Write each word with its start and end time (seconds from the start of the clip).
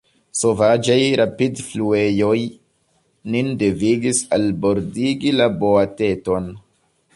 Sovaĝaj 0.37 0.95
rapidfluejoj 1.19 2.37
nin 3.35 3.53
devigis 3.61 4.25
albordigi 4.41 5.37
la 5.39 5.51
boateton. 5.63 6.53